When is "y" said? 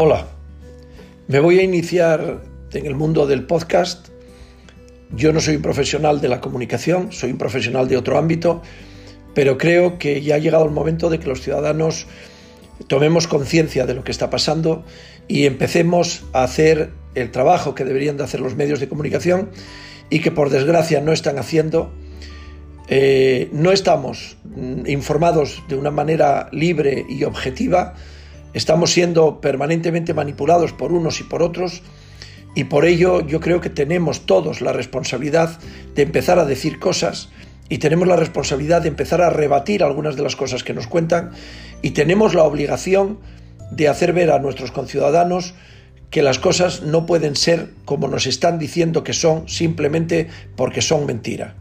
15.26-15.46, 20.10-20.20, 27.08-27.24, 31.20-31.24, 32.54-32.64, 37.68-37.78, 41.82-41.90